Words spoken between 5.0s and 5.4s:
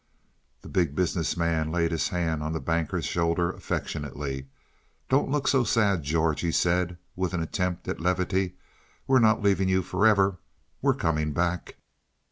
"Don't